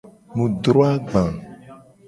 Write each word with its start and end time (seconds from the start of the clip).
Mu 0.35 0.45
dro 0.61 0.79
agba. 0.93 1.23